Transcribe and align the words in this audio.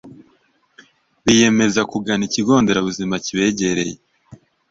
Biyemeza 1.23 1.81
kugana 1.91 2.23
ikigo 2.27 2.53
nderabuzima 2.61 3.15
kibegereye 3.25 3.93